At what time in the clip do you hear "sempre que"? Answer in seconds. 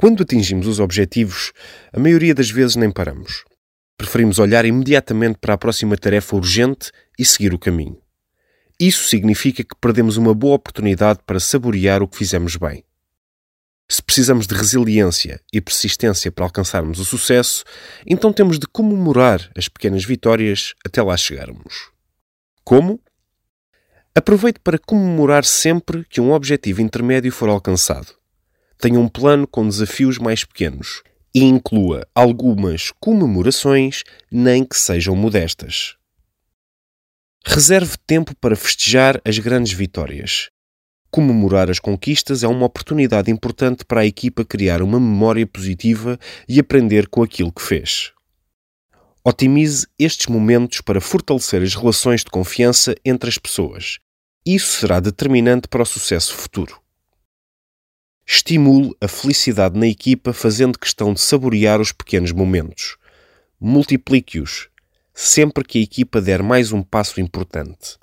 25.44-26.22, 65.12-65.80